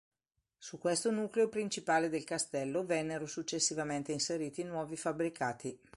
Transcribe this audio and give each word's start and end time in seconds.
Su 0.57 0.79
questo 0.79 1.11
nucleo 1.11 1.47
principale 1.47 2.09
del 2.09 2.23
castello 2.23 2.83
vennero 2.83 3.27
successivamente 3.27 4.11
inseriti 4.11 4.63
nuovi 4.63 4.97
fabbricati. 4.97 5.79